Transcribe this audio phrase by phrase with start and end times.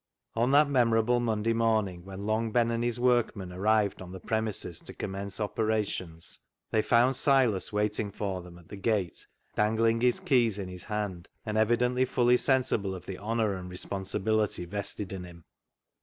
[0.35, 4.79] On that memorable Monday morning when Long Ben and his workmen arrived on the premises
[4.79, 6.39] to commence operations,
[6.71, 11.29] they found Silas waiting for them at the gate dangling his keys in his hand,
[11.45, 15.45] and evidently fully sensible of the honour and responsibility vested in him.